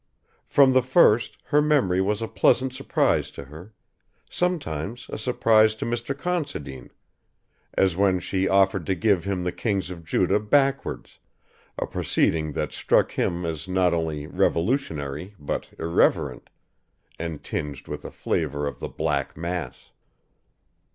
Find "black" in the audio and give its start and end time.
18.89-19.37